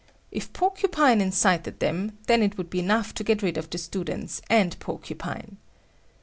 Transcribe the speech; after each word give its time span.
If 0.31 0.51
Porcupine 0.51 1.21
incited 1.21 1.79
them, 1.79 2.17
then 2.25 2.41
it 2.41 2.57
would 2.57 2.71
be 2.71 2.79
enough 2.79 3.13
to 3.13 3.23
get 3.23 3.43
rid 3.43 3.55
of 3.55 3.69
the 3.69 3.77
students 3.77 4.41
and 4.49 4.75
Porcupine. 4.79 5.57